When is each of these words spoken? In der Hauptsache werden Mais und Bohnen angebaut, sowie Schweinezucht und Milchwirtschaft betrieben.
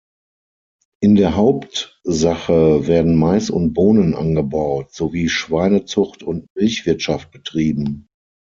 In 1.03 1.13
der 1.13 1.35
Hauptsache 1.35 2.87
werden 2.87 3.15
Mais 3.17 3.51
und 3.51 3.73
Bohnen 3.73 4.15
angebaut, 4.15 4.91
sowie 4.95 5.29
Schweinezucht 5.29 6.23
und 6.23 6.47
Milchwirtschaft 6.55 7.29
betrieben. 7.29 8.07